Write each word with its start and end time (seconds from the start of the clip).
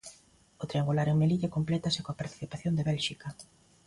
O 0.61 0.63
triangular 0.71 1.07
en 1.09 1.19
Melilla 1.21 1.53
complétase 1.57 2.03
coa 2.03 2.19
participación 2.21 2.73
de 2.75 2.87
Bélxica. 2.91 3.27